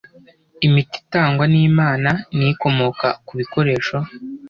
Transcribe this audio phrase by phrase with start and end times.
[0.67, 3.97] Imiti itangwa nImana ni ikomoka ku bikoresho